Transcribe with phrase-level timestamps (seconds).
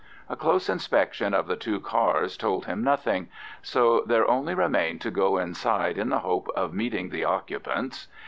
[0.29, 3.29] A close inspection of the two cars told him nothing,
[3.61, 8.07] so there only remained to go inside in the hope of meeting the occupants.